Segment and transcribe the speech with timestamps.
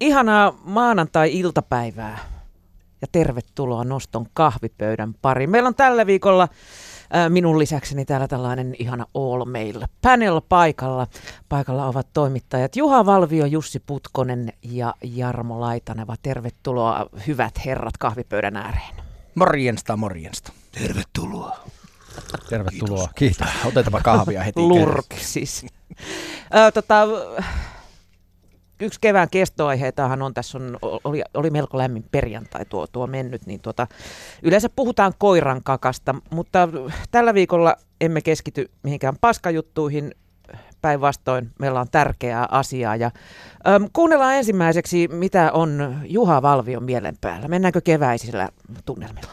[0.00, 2.18] Ihanaa maanantai-iltapäivää
[3.00, 5.50] ja tervetuloa Noston kahvipöydän pariin.
[5.50, 6.48] Meillä on tällä viikolla
[7.10, 11.06] ää, minun lisäkseni täällä tällainen ihana all mail panel paikalla.
[11.48, 16.14] Paikalla ovat toimittajat Juha Valvio, Jussi Putkonen ja Jarmo Laitaneva.
[16.22, 18.94] Tervetuloa hyvät herrat kahvipöydän ääreen.
[19.34, 20.52] Morjensta, morjensta.
[20.72, 21.58] Tervetuloa.
[22.48, 23.08] Tervetuloa.
[23.14, 23.38] Kiitos.
[23.38, 23.66] Kiitos.
[23.66, 25.66] Otetaanpa kahvia heti Lurk siis.
[26.50, 27.06] Ää, tota,
[28.80, 33.60] yksi kevään kestoaiheitahan on, tässä on, oli, oli melko lämmin perjantai tuo, tuo mennyt, niin
[33.60, 33.86] tuota,
[34.42, 36.68] yleensä puhutaan koiran kakasta, mutta
[37.10, 40.12] tällä viikolla emme keskity mihinkään paskajuttuihin,
[40.82, 42.96] päinvastoin meillä on tärkeää asiaa.
[42.96, 43.10] Ja,
[43.68, 47.48] äm, kuunnellaan ensimmäiseksi, mitä on Juha Valvion mielen päällä.
[47.48, 48.48] Mennäänkö keväisillä
[48.84, 49.30] tunnelmilla?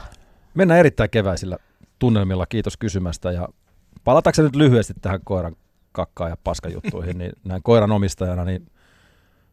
[0.54, 1.58] Mennään erittäin keväisillä
[2.00, 3.32] tunnelmilla, kiitos kysymästä.
[3.32, 3.48] Ja
[4.04, 5.56] palatakseni nyt lyhyesti tähän koiran
[5.92, 8.68] kakkaan ja paskajuttuihin, niin näin koiran omistajana, niin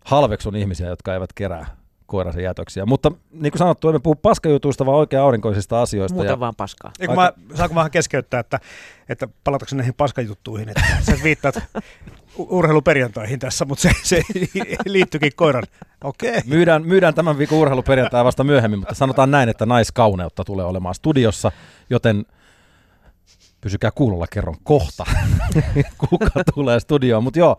[0.05, 1.67] halveksun ihmisiä, jotka eivät kerää
[2.13, 2.87] koiransa jätöksiä.
[2.87, 6.15] Mutta niin kuin sanottu, emme puhu paskajutuista, vaan oikein aurinkoisista asioista.
[6.15, 6.93] Muuten ja vaan paskaa.
[7.01, 8.61] Eikö mä, saanko vähän keskeyttää, että,
[9.09, 11.59] että palataanko näihin paskajuttuihin, että sä viittaat
[12.39, 14.23] urheiluperjantaihin tässä, mutta se, se
[14.87, 15.65] liittyykin koiran.
[16.05, 16.31] Okei.
[16.31, 16.43] Okay.
[16.47, 21.53] myydään, myydään tämän viikon urheiluperjantai vasta myöhemmin, mutta sanotaan näin, että naiskauneutta tulee olemaan studiossa,
[21.91, 22.27] joten
[23.63, 25.05] pysykää kuulolla, kerron kohta,
[26.09, 27.25] kuka tulee studioon.
[27.25, 27.57] Mutta joo,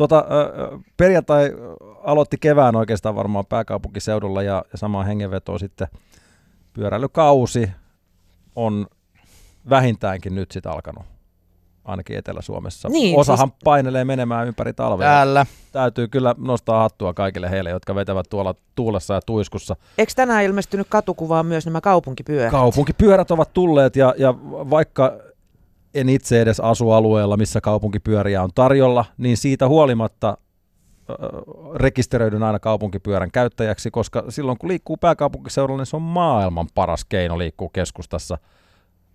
[0.00, 0.24] Tota,
[0.96, 1.50] perjantai
[2.02, 5.88] aloitti kevään oikeastaan varmaan pääkaupunkiseudulla ja, ja samaan hengenvetoon sitten
[6.72, 7.70] pyöräilykausi
[8.56, 8.86] on
[9.70, 11.04] vähintäänkin nyt sitten alkanut
[11.84, 12.88] ainakin Etelä-Suomessa.
[12.88, 13.58] Niin, Osahan siis...
[13.64, 15.08] painelee menemään ympäri talvea.
[15.08, 15.46] Täällä.
[15.72, 19.76] Täytyy kyllä nostaa hattua kaikille heille, jotka vetävät tuolla tuulessa ja tuiskussa.
[19.98, 22.50] Eikö tänään ilmestynyt katukuvaan myös nämä kaupunkipyörät?
[22.50, 24.34] Kaupunkipyörät ovat tulleet ja, ja
[24.70, 25.29] vaikka
[25.94, 30.36] en itse edes asu alueella, missä kaupunkipyöriä on tarjolla, niin siitä huolimatta
[31.74, 37.38] rekisteröidyn aina kaupunkipyörän käyttäjäksi, koska silloin kun liikkuu pääkaupunkiseudulla, niin se on maailman paras keino
[37.38, 38.38] liikkuu keskustassa.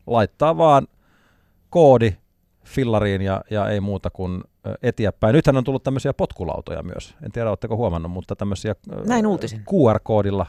[0.08, 0.88] Laittaa vaan
[1.70, 2.16] koodi
[2.66, 4.44] fillariin ja, ja ei muuta kuin
[4.84, 5.34] eteenpäin.
[5.34, 7.16] Nythän on tullut tämmöisiä potkulautoja myös.
[7.24, 8.76] En tiedä, oletteko huomannut, mutta tämmöisiä
[9.06, 9.60] Näin uutisin.
[9.60, 10.46] QR-koodilla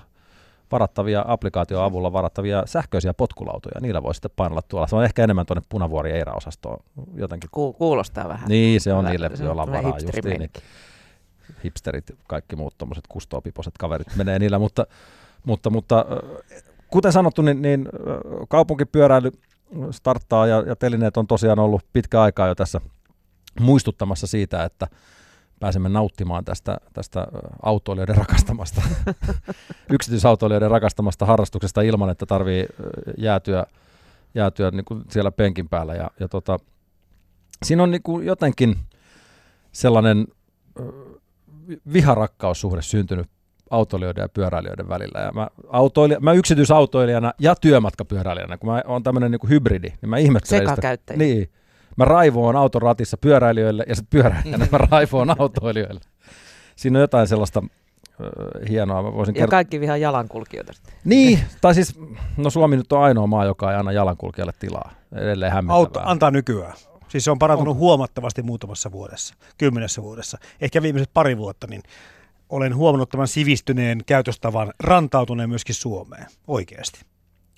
[0.72, 3.81] varattavia, applikaation avulla varattavia sähköisiä potkulautoja.
[3.81, 4.87] Niillä voi sitten painella tuolla.
[4.87, 6.84] Se on ehkä enemmän tuonne punavuori Eira-osastoon
[7.15, 7.50] jotenkin.
[7.53, 8.49] Ku- kuulostaa vähän.
[8.49, 9.10] Niin, se on Hyvä.
[9.10, 10.38] niille, joilla on varaa justiin.
[10.38, 10.50] Niin
[11.65, 14.87] hipsterit, kaikki muut tuommoiset kustoopiposet kaverit menee niillä, mutta,
[15.44, 16.06] mutta, mutta
[16.88, 17.88] kuten sanottu, niin, niin
[18.48, 19.33] kaupunkipyöräily
[19.91, 22.81] starttaa ja, ja telineet on tosiaan ollut pitkä aikaa jo tässä
[23.60, 24.87] muistuttamassa siitä, että
[25.60, 27.26] pääsemme nauttimaan tästä, tästä
[27.62, 28.82] autoilijoiden rakastamasta,
[29.94, 32.66] yksityisautoilijoiden rakastamasta harrastuksesta ilman, että tarvii
[33.18, 33.66] jäätyä,
[34.34, 35.94] jäätyä niin kuin siellä penkin päällä.
[35.94, 36.58] Ja, ja tota,
[37.62, 38.76] siinä on niin kuin jotenkin
[39.72, 40.26] sellainen
[41.92, 43.26] viharakkaussuhde syntynyt
[43.70, 45.20] autoilijoiden ja pyöräilijöiden välillä.
[45.20, 50.18] Ja mä, autoilija, mä yksityisautoilijana ja työmatkapyöräilijänä, kun mä oon tämmöinen niin hybridi, niin mä
[50.18, 51.16] ihmettelen sitä.
[51.16, 51.50] Niin.
[51.96, 56.00] Mä raivoon auton ratissa pyöräilijöille ja sitten pyöräilijänä mä raivoon autoilijoille.
[56.76, 57.62] Siinä on jotain sellaista
[58.68, 59.02] hienoa.
[59.02, 60.72] Mä voisin Ja kaikki vihaa jalankulkijoita.
[60.72, 60.94] sitten.
[61.04, 61.98] Niin, tai siis,
[62.36, 64.90] no Suomi nyt on ainoa maa, joka ei anna jalankulkijalle tilaa.
[65.12, 65.78] Edelleen hämmentävää.
[65.78, 66.74] Auto antaa nykyään.
[67.08, 67.78] Siis se on parantunut on.
[67.78, 70.38] huomattavasti muutamassa vuodessa, kymmenessä vuodessa.
[70.60, 71.82] Ehkä viimeiset pari vuotta, niin
[72.48, 77.00] olen huomannut tämän sivistyneen käytöstavan rantautuneen myöskin Suomeen, oikeasti.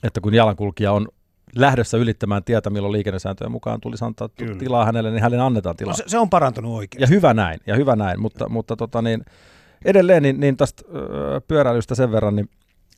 [0.02, 1.08] Että kun jalankulkija on
[1.54, 4.54] lähdössä ylittämään tietä, milloin liikennesääntöjen mukaan tulisi antaa Kyllä.
[4.54, 5.92] tilaa hänelle, niin hänelle annetaan tilaa.
[5.92, 7.00] No, se, se on parantunut oikein.
[7.00, 9.24] Ja hyvä näin, ja hyvä näin, mutta, mutta tota niin,
[9.84, 12.48] edelleen niin, niin tästä ö, pyöräilystä sen verran, niin,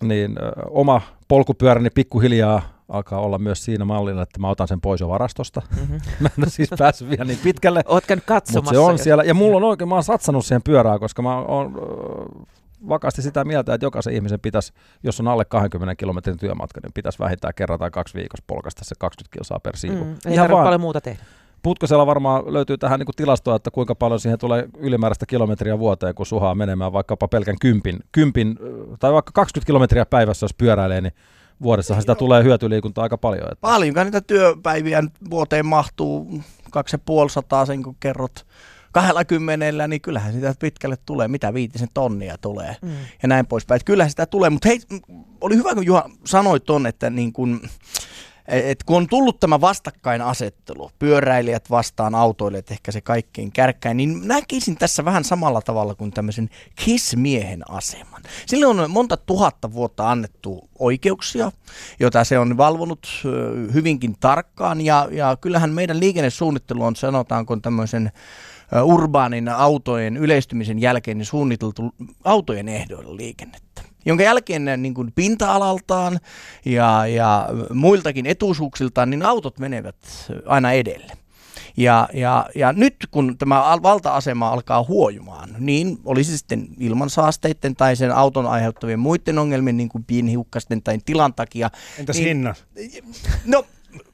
[0.03, 5.01] niin ö, oma polkupyöräni pikkuhiljaa alkaa olla myös siinä mallina, että mä otan sen pois
[5.01, 5.63] jo varastosta.
[5.81, 5.93] Mhm.
[6.21, 8.75] mä en ole siis päässyt vielä niin pitkälle, Oot käynyt mutta katsomassa.
[8.75, 9.23] se on jos- siellä.
[9.23, 11.75] Ja mulla on oikein, mä oon satsannut siihen pyörään, koska mä oon
[12.89, 17.19] vakaasti sitä mieltä, että jokaisen ihmisen pitäisi, jos on alle 20 kilometrin työmatka, niin pitäisi
[17.19, 20.05] vähintään kerran tai kaksi viikossa polkasta se 20 kilsaa per siivu.
[20.05, 21.23] Mm, ei tarvitse paljon muuta tehdä.
[21.63, 26.15] Putkosella varmaan löytyy tähän niin kuin tilastoa, että kuinka paljon siihen tulee ylimääräistä kilometriä vuoteen,
[26.15, 28.59] kun suhaa menemään vaikkapa pelkän kympin, kympin
[28.99, 31.13] tai vaikka 20 kilometriä päivässä, jos pyöräilee, niin
[31.63, 33.53] vuodessahan sitä tulee hyötyliikuntaa aika paljon.
[33.53, 36.41] Että Paljonkaan niitä työpäiviä vuoteen mahtuu,
[36.71, 38.47] kaksi ja puoli sataa sen kun kerrot
[38.93, 42.91] kahdella kymmenellä, niin kyllähän sitä pitkälle tulee, mitä viitisen tonnia tulee Mm.
[43.23, 43.77] ja näin poispäin.
[43.77, 44.81] Että kyllähän sitä tulee, mutta hei,
[45.41, 47.61] oli hyvä kun Juha sanoi ton, että niin kun,
[48.49, 54.77] et kun on tullut tämä vastakkainasettelu, pyöräilijät vastaan autoilijat, ehkä se kaikkein kärkkäin, niin näkisin
[54.77, 58.23] tässä vähän samalla tavalla kuin tämmöisen kiss-miehen aseman.
[58.47, 61.53] Sille on monta tuhatta vuotta annettu oikeuksia,
[62.01, 63.09] jota se on valvonut
[63.75, 68.13] hyvinkin tarkkaan, ja, ja kyllähän meidän liikennesuunnittelu on, sanotaanko tämmöisen
[68.83, 71.95] urbaanin autojen yleistymisen jälkeen niin suunniteltu
[72.25, 76.21] autojen ehdoilla liikennettä jonka jälkeen niin kuin pinta-alaltaan
[76.65, 79.97] ja, ja muiltakin etuisuuksiltaan, niin autot menevät
[80.47, 81.13] aina edelle.
[81.77, 88.13] Ja, ja, ja nyt kun tämä valta-asema alkaa huojumaan, niin olisi sitten ilmansaasteiden tai sen
[88.13, 91.71] auton aiheuttavien muiden ongelmien, niin kuin pienhiukkasten tai tilan takia.
[91.99, 92.65] Entäs niin, hinnat?
[93.45, 93.65] No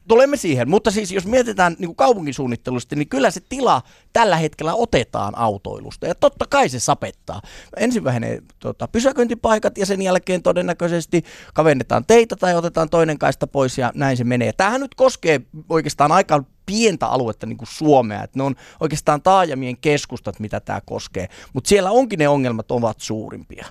[0.07, 3.81] tulemme siihen, mutta siis jos mietitään niin kuin kaupunkisuunnittelusta, niin kyllä se tila
[4.13, 7.41] tällä hetkellä otetaan autoilusta ja totta kai se sapettaa.
[7.77, 11.23] Ensin vähenee tota, pysäköintipaikat ja sen jälkeen todennäköisesti
[11.53, 14.53] kavennetaan teitä tai otetaan toinen kaista pois ja näin se menee.
[14.53, 19.77] Tämähän nyt koskee oikeastaan aika pientä aluetta niin kuin Suomea, että ne on oikeastaan taajamien
[19.77, 23.65] keskustat, mitä tämä koskee, mutta siellä onkin ne ongelmat ovat suurimpia.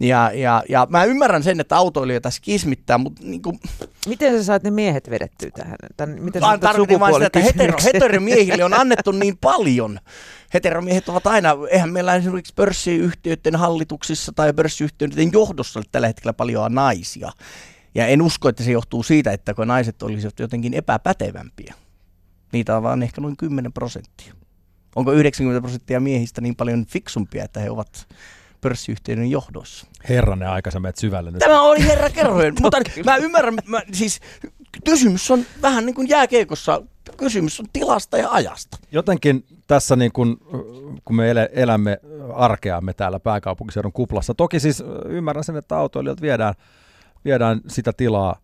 [0.00, 3.60] Ja, ja, ja mä ymmärrän sen, että autoilija tässä kismittää, mutta niin kuin...
[4.06, 5.76] Miten sä saat ne miehet vedettyä tähän?
[5.96, 9.98] Tän, miten Vaan tarkoitin vain sitä, että hetero, heteromiehille on annettu niin paljon.
[10.54, 16.74] Heteromiehet ovat aina, eihän meillä esimerkiksi pörssiyhtiöiden hallituksissa tai pörssiyhtiöiden johdossa ole tällä hetkellä paljon
[16.74, 17.32] naisia.
[17.94, 21.74] Ja en usko, että se johtuu siitä, että kun naiset olisivat jotenkin epäpätevämpiä.
[22.52, 24.34] Niitä on vaan ehkä noin 10 prosenttia.
[24.96, 28.06] Onko 90 prosenttia miehistä niin paljon fiksumpia, että he ovat
[28.60, 29.86] pörssiyhtiöiden johdossa?
[30.08, 31.38] Herranen aika sä menet syvälle nyt.
[31.38, 34.20] Tämä oli herra kerroin, mutta mä ymmärrän, mä, siis
[34.84, 36.82] kysymys on vähän niin kuin jääkeikossa,
[37.16, 38.78] kysymys on tilasta ja ajasta.
[38.92, 40.36] Jotenkin tässä niin kun,
[41.04, 41.98] kun me elämme
[42.34, 46.54] arkeamme täällä pääkaupunkiseudun kuplassa, toki siis ymmärrän sen, että autoilijat viedään,
[47.24, 48.36] viedään sitä tilaa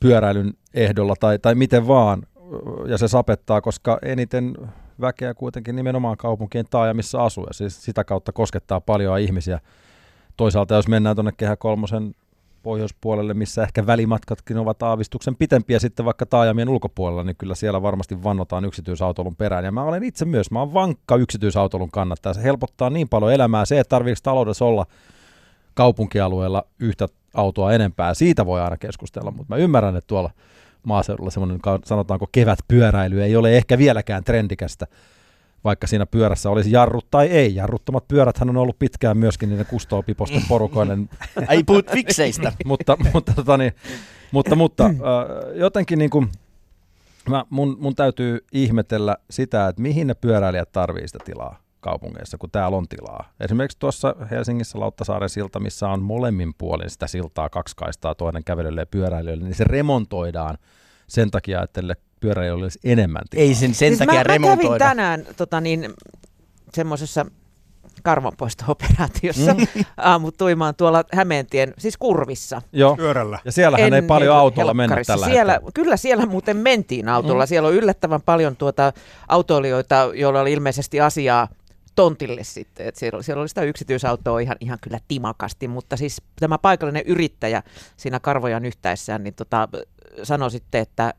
[0.00, 2.22] pyöräilyn ehdolla tai, tai miten vaan,
[2.86, 4.54] ja se sapettaa, koska eniten
[5.00, 9.60] väkeä kuitenkin nimenomaan kaupunkien taajamissa asuu, ja siis sitä kautta koskettaa paljon ihmisiä.
[10.36, 12.14] Toisaalta jos mennään tuonne Kehä Kolmosen
[12.62, 18.22] pohjoispuolelle, missä ehkä välimatkatkin ovat aavistuksen pitempiä sitten vaikka taajamien ulkopuolella, niin kyllä siellä varmasti
[18.22, 19.64] vannotaan yksityisautoilun perään.
[19.64, 22.34] Ja mä olen itse myös, mä olen vankka yksityisautoilun kannattaja.
[22.34, 23.64] Se helpottaa niin paljon elämää.
[23.64, 24.86] Se, että tarvitseeko taloudessa olla
[25.74, 30.30] kaupunkialueella yhtä autoa enempää, siitä voi aina keskustella, mutta mä ymmärrän, että tuolla
[30.82, 34.86] maaseudulla semmoinen, sanotaanko kevätpyöräily ei ole ehkä vieläkään trendikästä,
[35.64, 37.54] vaikka siinä pyörässä olisi jarrut tai ei.
[37.54, 40.98] Jarruttomat pyöräthän on ollut pitkään myöskin niiden kustoopiposten porukoille.
[41.48, 42.52] Ei puhut fikseistä.
[42.64, 43.72] mutta, mutta, tota niin,
[44.32, 44.92] mutta, mutta äh,
[45.54, 46.28] jotenkin niin kuin,
[47.28, 52.50] mä, mun, mun täytyy ihmetellä sitä, että mihin ne pyöräilijät tarvii sitä tilaa kaupungeissa, kun
[52.50, 53.32] täällä on tilaa.
[53.40, 58.80] Esimerkiksi tuossa Helsingissä Lauttasaaren silta, missä on molemmin puolin sitä siltaa kaksi kaistaa toinen kävelylle
[58.80, 60.58] ja pyöräilijöille, niin se remontoidaan
[61.06, 61.80] sen takia, että
[62.20, 63.42] pyöräilijöille olisi enemmän tilaa.
[63.42, 64.62] Ei sen sen siis takia mä, remontoida.
[64.62, 65.94] Mä kävin tänään tota niin,
[66.74, 67.26] semmoisessa
[68.02, 69.84] karvanpoisto-operaatiossa mm.
[69.96, 72.62] aamutuimaan tuolla Hämeentien, siis kurvissa.
[72.72, 72.96] Joo.
[72.96, 73.38] Pyörällä.
[73.44, 75.72] Ja siellähän ei paljon autolla mennä tällä siellä, hetkellä.
[75.74, 77.44] Kyllä siellä muuten mentiin autolla.
[77.44, 77.48] Mm.
[77.48, 78.92] Siellä on yllättävän paljon tuota
[79.28, 81.48] autoilijoita, joilla oli ilmeisesti asiaa
[81.94, 82.86] tontille sitten.
[82.86, 87.62] Et siellä, siellä oli sitä yksityisautoa ihan, ihan kyllä timakasti, mutta siis tämä paikallinen yrittäjä
[87.96, 89.68] siinä karvojan yhtäessään niin tota,
[90.22, 91.14] sanoi sitten, että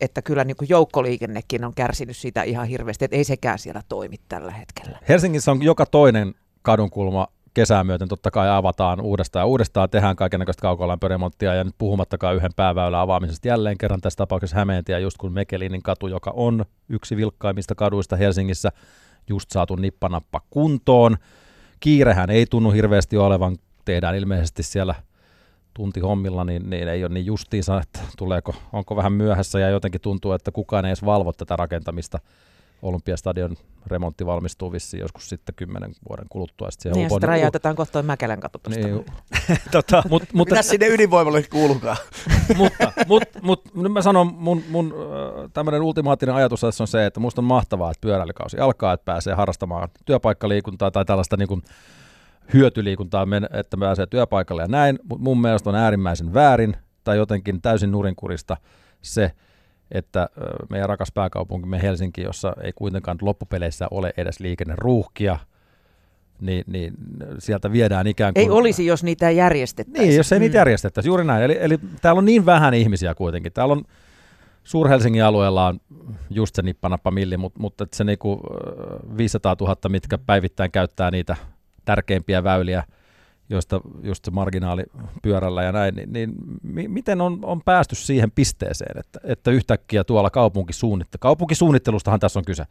[0.00, 4.16] että kyllä niin kuin joukkoliikennekin on kärsinyt sitä ihan hirveästi, että ei sekään siellä toimi
[4.28, 4.98] tällä hetkellä.
[5.08, 10.60] Helsingissä on joka toinen kadunkulma kesää myöten totta kai avataan uudestaan ja uudestaan, tehdään kaikenlaista
[10.60, 15.82] kaukolämpöremonttia ja nyt puhumattakaan yhden pääväylän avaamisesta jälleen kerran tässä tapauksessa Hämeentie, just kun Mekelinin
[15.82, 18.72] katu, joka on yksi vilkkaimmista kaduista Helsingissä,
[19.28, 21.16] just saatu nippanappa kuntoon.
[21.80, 24.94] Kiirehän ei tunnu hirveästi olevan, tehdään ilmeisesti siellä
[25.74, 30.00] tunti hommilla, niin, niin ei ole niin justiinsa, että tuleeko, onko vähän myöhässä ja jotenkin
[30.00, 32.18] tuntuu, että kukaan ei edes valvo tätä rakentamista.
[32.82, 33.56] Olympiastadion
[33.86, 36.70] remontti valmistuu vissiin joskus sitten kymmenen vuoden kuluttua.
[36.70, 38.84] Sitten niin, ja sitten räjäytetään kohta toi Mäkelän katu niin,
[39.70, 41.96] tota, mut, mutta, Mitä sinne ydinvoimalle kuulukaan?
[42.56, 44.94] mutta mut, mut, nyt mä sanon, mun, mun
[45.52, 49.34] tämmöinen ultimaattinen ajatus tässä on se, että musta on mahtavaa, että pyöräilykausi alkaa, että pääsee
[49.34, 51.62] harrastamaan työpaikkaliikuntaa tai tällaista niin kuin
[52.54, 57.92] hyötyliikuntaa, että pääsee työpaikalle ja näin, mutta mun mielestä on äärimmäisen väärin tai jotenkin täysin
[57.92, 58.56] nurinkurista
[59.02, 59.32] se,
[59.90, 60.28] että
[60.70, 65.38] meidän rakas pääkaupunkimme Helsinki, jossa ei kuitenkaan loppupeleissä ole edes liikenneruuhkia,
[66.40, 66.94] niin, niin
[67.38, 68.42] sieltä viedään ikään kuin...
[68.42, 70.08] Ei olisi, jos niitä järjestettäisiin.
[70.08, 70.40] Niin, jos ei mm.
[70.40, 71.42] niitä järjestettäisi, juuri näin.
[71.42, 73.52] Eli, eli täällä on niin vähän ihmisiä kuitenkin.
[73.52, 73.84] Täällä on
[74.64, 75.80] Suur-Helsingin alueella on
[76.30, 78.40] just se nippanappa milli, mutta, mutta se niinku
[79.16, 81.36] 500 000, mitkä päivittäin käyttää niitä
[81.84, 82.84] tärkeimpiä väyliä,
[83.50, 84.82] joista just se marginaali
[85.22, 90.04] pyörällä ja näin, niin, niin mi- miten on, on päästy siihen pisteeseen, että, että yhtäkkiä
[90.04, 92.64] tuolla kaupunkisuunnittelu, kaupunkisuunnittelustahan tässä on kyse,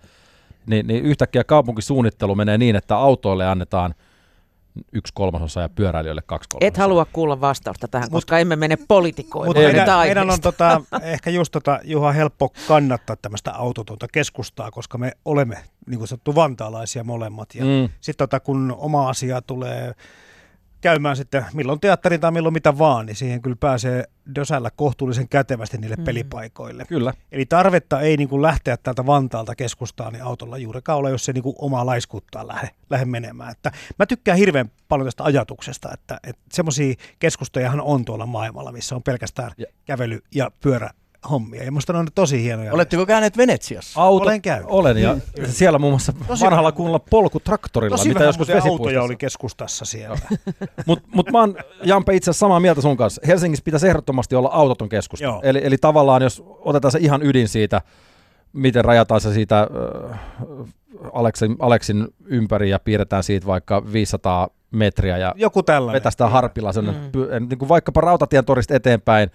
[0.65, 3.96] niin, niin yhtäkkiä kaupunkisuunnittelu menee niin, että autoille annetaan
[4.93, 6.67] yksi kolmasosa ja pyöräilijöille kaksi kolmasosa.
[6.67, 9.50] Et halua kuulla vastausta tähän, Mut- koska emme mene politikoimaan.
[9.50, 14.72] Mutta Ei, meidän, meidän on tota, ehkä just tota, Juha helppo kannattaa tämmöistä autotonta keskustaa,
[14.72, 15.57] koska me olemme
[15.88, 17.55] niin kuin sanottu vantaalaisia molemmat.
[17.55, 17.89] Ja Mm.
[18.01, 19.93] sitten tota, kun oma asia tulee
[20.81, 24.03] käymään sitten milloin teatterin tai milloin mitä vaan, niin siihen kyllä pääsee
[24.36, 26.03] dösällä kohtuullisen kätevästi niille Mm.
[26.03, 26.86] pelipaikoille.
[26.86, 27.13] Kyllä.
[27.31, 31.34] Eli tarvetta ei niin kuin lähteä täältä Vantaalta keskustaan niin autolla juurikaan ole, jos se
[31.34, 33.51] niin kuin omaa laiskuttaa lähde, lähde menemään.
[33.51, 38.96] Että mä tykkään hirveän paljon tästä ajatuksesta, että, että semmoisia keskustajahan on tuolla maailmalla, missä
[38.96, 40.51] on pelkästään Ja- kävely- ja
[41.27, 41.63] pyörähommia.
[41.63, 42.74] Ja musta ne on tosi hienoja.
[42.74, 44.01] Oletteko käyneet Venetsiassa?
[44.01, 44.67] Auto, Olen käynyt.
[44.69, 46.74] Olen, ja siellä muun muassa Tosi vanhalla vähän.
[46.77, 49.01] kunnolla polkutraktorilla, Tosi mitä vähän joskus autoja vesipuistossa.
[49.03, 50.17] oli keskustassa siellä.
[50.86, 53.22] Mutta mut mä oon, Jampe, itse asiassa samaa mieltä sun kanssa.
[53.27, 55.24] Helsingissä pitäisi ehdottomasti olla autoton keskusta.
[55.24, 55.39] Joo.
[55.43, 57.81] Eli, eli tavallaan, jos otetaan se ihan ydin siitä,
[58.53, 59.60] miten rajataan se siitä
[60.12, 60.19] äh,
[61.13, 66.00] Aleksin, Aleksin ympäri ja piirretään siitä vaikka 500 metriä ja Joku tällainen.
[66.01, 66.91] vetästään harpilla sen, Mm.
[66.91, 67.50] mm.
[67.50, 69.31] niin kuin vaikkapa Rautatien torista eteenpäin,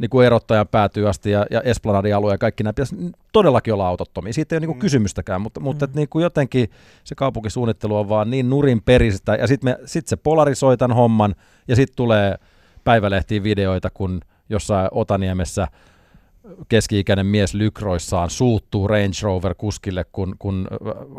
[0.00, 2.96] niin kuin erottajan päätyy asti ja, ja Esplanadin alue ja kaikki nämä pitäisi
[3.32, 4.32] todellakin olla autottomia.
[4.32, 4.80] Siitä ei ole niin kuin Mm.
[4.80, 5.92] kysymystäkään, mutta, mutta Mm.
[5.94, 6.70] niin kuin jotenkin
[7.04, 11.34] se kaupunkisuunnittelu on vaan niin nurin peristä ja sitten sit se polarisoi tämän homman
[11.68, 12.34] ja sitten tulee
[12.84, 15.68] päivälehtiin videoita, kun jossain Otaniemessä
[16.68, 20.68] keski-ikäinen mies lykroissaan suuttuu Range Rover-kuskille, kun, kun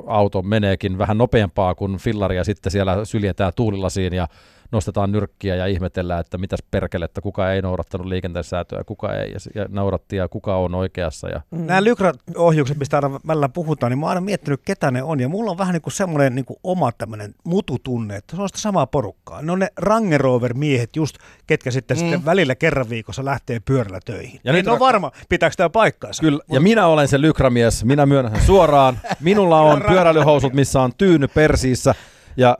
[0.08, 4.28] auto meneekin vähän nopeampaa kuin fillari ja sitten siellä syljetään tuulilasiin ja
[4.72, 9.40] nostetaan nyrkkiä ja ihmetellään, että mitäs perkelettä, kuka ei noudattanut liikenteen sääntöjä, kuka ei, ja,
[9.56, 11.30] ja nauratti ja kuka on oikeassa.
[11.30, 11.66] Ja, Mm.
[11.66, 15.20] Nämä Lykra-ohjukset, mistä aina välillä puhutaan, niin mä oon aina miettinyt, ketä ne on.
[15.20, 18.50] Ja mulla on vähän niin kuin semmoinen niin kuin oma tämmöinen mututunne, että se on
[18.50, 19.42] sitä samaa porukkaa.
[19.42, 21.16] Ne on ne Range Rover-miehet just,
[21.48, 22.00] ketkä sitten, Mm.
[22.02, 24.40] sitten välillä kerran viikossa lähtee pyörällä töihin.
[24.44, 26.22] Ja nyt en ole varma, pitääkö tämä paikkaansa.
[26.22, 29.00] Kyllä, ja minä olen se lykramies, minä myönnän sen suoraan.
[29.20, 31.96] Minulla on pyöräilyhousut, missä on tyyny persiissä
[32.38, 32.58] ja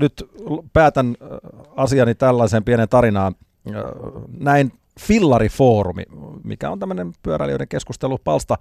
[0.00, 1.28] nyt l- päätän äh,
[1.76, 3.34] asiani tällaiseen pienen tarinaan.
[3.68, 3.82] Äh,
[4.38, 6.02] näin Fillari-foorumi,
[6.44, 8.58] mikä on tämmöinen pyöräilijöiden keskustelupalsta.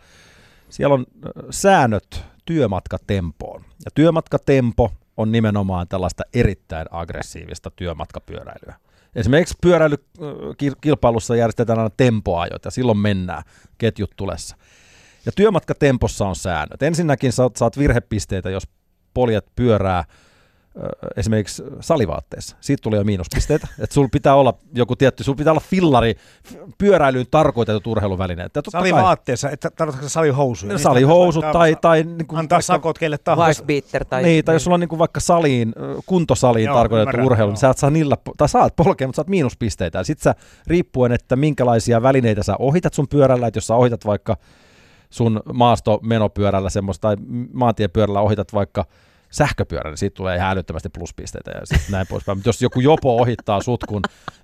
[0.70, 3.62] Siellä on äh, säännöt työmatkatempoon.
[3.86, 8.75] Ja työmatkatempo on nimenomaan tällaista erittäin aggressiivista työmatkapyöräilyä.
[9.15, 13.43] Esimerkiksi pyöräilykilpailussa järjestetään aina tempoajot ja silloin mennään
[13.77, 14.55] ketjut tulessa.
[15.25, 16.84] Ja työmatkatempossa on säännöt.
[16.84, 18.63] Ensinnäkin saat, saat virhepisteitä, jos
[19.13, 20.03] poljet pyörää
[21.18, 22.58] esimerkiksi salivaatteessa.
[22.62, 23.68] Siitä tulee jo miinuspisteitä.
[23.84, 26.15] Että sulla pitää olla joku tietty, sulla pitää olla fillari,
[26.77, 28.51] pyöräilyyn tarkoitetut urheiluvälineet.
[28.70, 30.74] Salivaatteessa, että tarkoitatko sä salihousuja?
[30.74, 33.63] Niistä Salihousut voit tai, tai niin kuin Antaa vaikka- sakot kelle tahansa.
[33.63, 34.24] Wisebeater tai...
[34.24, 35.74] niin, tai jos sulla on niinku vaikka saliin,
[36.06, 37.51] kuntosaliin Joo, tarkoitettu ymmärrän, urheilu, joo.
[37.51, 39.98] niin sä et saa niillä, tai saat polkea, mutta saat miinuspisteitä.
[39.98, 40.36] Ja sit sä,
[40.68, 44.38] riippuen, että minkälaisia välineitä sä ohitat sun pyörällä, että jos sä ohitat vaikka
[45.10, 47.15] sun maastomenopyörällä semmoista, tai
[47.53, 48.86] maantiepyörällä ohitat vaikka
[49.34, 52.38] sähköpyörän, niin siitä tulee ihan älyttömästi pluspisteitä ja sitten näin poispäin.
[52.38, 54.02] Mutta jos joku jopo ohittaa sut, kun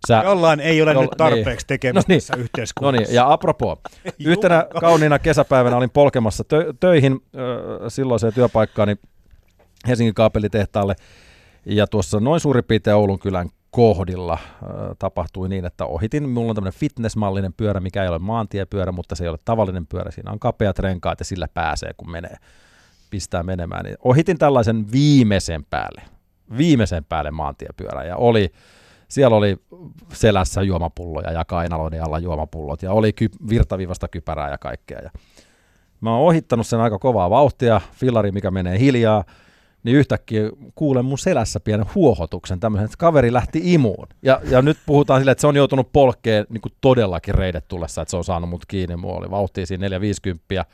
[0.08, 0.22] sä...
[0.26, 2.20] Jollain ei ole Jolla- nyt tarpeeksi tekemistä No niin.
[2.22, 3.02] tässä No yhteiskunnassa.
[3.02, 3.80] niin, ja apropos,
[4.26, 8.96] yhtenä kauniina kesäpäivänä olin polkemassa tö- töihin ö, silloiseen työpaikkaani
[9.88, 10.96] Helsingin kaapelitehtaalle,
[11.66, 14.68] ja tuossa noin suurin piirtein Oulun kylän kohdilla ö,
[15.00, 16.30] tapahtui niin, että ohitin.
[16.30, 20.12] Mulla on tämmöinen fitnessmallinen pyörä, mikä ei ole maantiepyörä, mutta se ei ole tavallinen pyörä.
[20.12, 22.36] Siinä on kapeat renkaat ja sillä pääsee, kun menee,
[23.10, 23.86] pistää menemään.
[23.86, 26.02] Niin ohitin tällaisen viimeisen päälle,
[26.58, 28.52] viimeisen päälle maantiepyörän ja oli
[29.10, 29.58] siellä oli
[30.14, 35.00] selässä juomapulloja ja kainaloiden alla juomapullot ja oli ky- virtaviivasta kypärää ja kaikkea.
[35.04, 35.10] Ja
[36.02, 39.24] mä oon ohittanut sen aika kovaa vauhtia, fillari mikä menee hiljaa,
[39.84, 40.42] niin yhtäkkiä
[40.76, 44.08] kuulen mun selässä pienen huohotuksen, tämmöisen, että kaveri lähti imuun.
[44.22, 48.10] Ja, ja nyt puhutaan silleen, että se on joutunut polkeen niin todellakin reidet tullessa, että
[48.10, 48.96] se on saanut mut kiinni.
[48.96, 50.66] Mulla oli vauhtia siinä 450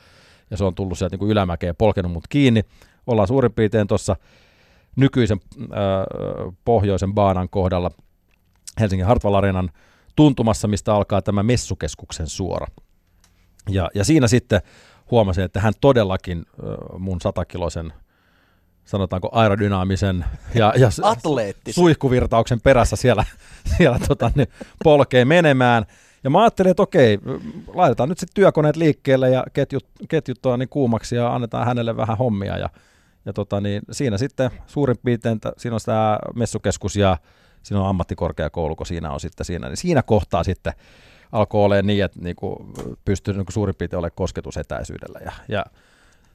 [0.50, 2.62] ja se on tullut sieltä niin kuin ylämäkeen ja polkenut mut kiinni.
[3.06, 4.16] Ollaan suurin piirtein tuossa
[4.96, 5.68] nykyisen äh,
[6.64, 7.90] pohjoisen baanan kohdalla
[8.80, 9.70] Helsingin Hartwall Areenan
[10.16, 12.66] tuntumassa, mistä alkaa tämä messukeskuksen suora.
[13.68, 14.60] Ja, ja siinä sitten
[15.10, 17.92] huomasin, että hän todellakin äh, mun satakiloisen,
[18.84, 20.24] sanotaanko aerodynaamisen
[20.54, 20.88] ja, ja
[21.70, 23.24] suihkuvirtauksen perässä siellä,
[23.76, 24.48] siellä tota, niin,
[24.84, 25.86] polkee menemään.
[26.26, 27.18] Ja mä ajattelin, että okei,
[27.74, 32.58] laitetaan nyt sitten työkoneet liikkeelle ja ketjut, ketjuttaa niin kuumaksi ja annetaan hänelle vähän hommia.
[32.58, 32.70] Ja,
[33.26, 37.16] ja tota, niin, siinä sitten suurin piirtein, siinä on tämä messukeskus ja
[37.62, 39.68] siinä on ammattikorkeakoulu, kun siinä on sitten siinä.
[39.68, 40.72] Niin siinä kohtaa sitten
[41.32, 42.66] alkoi olemaan niin, että niinku
[43.04, 45.20] pystyy niinku suurin piirtein olemaan kosketusetäisyydellä.
[45.24, 45.64] Ja, ja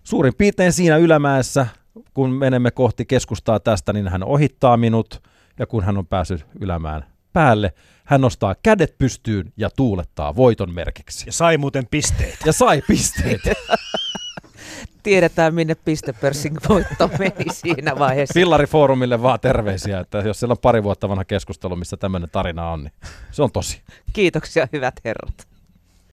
[0.03, 1.67] suurin piirtein siinä ylämäessä,
[2.13, 5.21] kun menemme kohti keskustaa tästä, niin hän ohittaa minut,
[5.59, 7.73] ja kun hän on päässyt ylämään päälle,
[8.05, 11.25] hän nostaa kädet pystyyn ja tuulettaa voiton merkiksi.
[11.25, 12.37] Ja sai muuten pisteitä.
[12.45, 13.41] Ja sai pisteet.
[15.03, 18.33] tiedetään, minne pistepörssin voitto meni siinä vaiheessa.
[18.33, 22.83] Fillarifoorumille vaan terveisiä, että jos siellä on pari vuotta vanha keskustelu, missä tämmöinen tarina on,
[22.83, 22.93] niin
[23.31, 23.81] se on tosi.
[24.13, 25.50] Kiitoksia hyvät herrat.